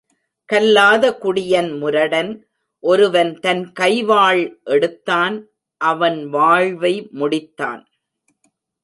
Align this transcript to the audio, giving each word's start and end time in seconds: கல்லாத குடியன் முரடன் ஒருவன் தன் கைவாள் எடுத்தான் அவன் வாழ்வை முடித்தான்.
கல்லாத 0.45 1.17
குடியன் 1.21 1.77
முரடன் 1.77 2.31
ஒருவன் 2.79 3.39
தன் 3.39 3.71
கைவாள் 3.71 4.61
எடுத்தான் 4.63 5.47
அவன் 5.77 6.29
வாழ்வை 6.29 7.09
முடித்தான். 7.13 7.83